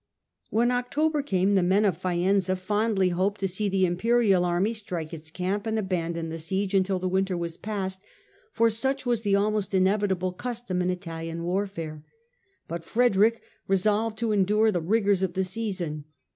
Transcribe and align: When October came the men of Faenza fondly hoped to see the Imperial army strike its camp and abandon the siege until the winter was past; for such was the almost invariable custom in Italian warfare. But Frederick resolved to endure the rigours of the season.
When 0.49 0.71
October 0.71 1.21
came 1.21 1.51
the 1.51 1.61
men 1.61 1.85
of 1.85 1.95
Faenza 1.95 2.55
fondly 2.55 3.09
hoped 3.09 3.39
to 3.41 3.47
see 3.47 3.69
the 3.69 3.85
Imperial 3.85 4.43
army 4.45 4.73
strike 4.73 5.13
its 5.13 5.29
camp 5.29 5.67
and 5.67 5.77
abandon 5.77 6.29
the 6.29 6.39
siege 6.39 6.73
until 6.73 6.97
the 6.97 7.07
winter 7.07 7.37
was 7.37 7.55
past; 7.55 8.01
for 8.51 8.71
such 8.71 9.05
was 9.05 9.21
the 9.21 9.35
almost 9.35 9.75
invariable 9.75 10.33
custom 10.33 10.81
in 10.81 10.89
Italian 10.89 11.43
warfare. 11.43 12.03
But 12.67 12.83
Frederick 12.83 13.43
resolved 13.67 14.17
to 14.17 14.31
endure 14.31 14.71
the 14.71 14.81
rigours 14.81 15.21
of 15.21 15.33
the 15.35 15.43
season. 15.43 16.05